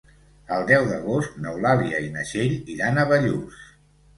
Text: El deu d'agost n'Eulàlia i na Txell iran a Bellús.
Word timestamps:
El 0.55 0.63
deu 0.69 0.87
d'agost 0.91 1.37
n'Eulàlia 1.45 1.99
i 2.07 2.09
na 2.17 2.27
Txell 2.31 2.57
iran 2.77 2.99
a 3.03 3.07
Bellús. 3.13 3.65